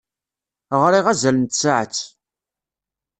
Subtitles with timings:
[0.81, 1.97] Ɣriɣ azal n tsaɛet.